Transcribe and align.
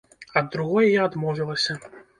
Ад 0.41 0.45
другой 0.55 0.91
я 0.95 1.05
адмовілася. 1.11 1.79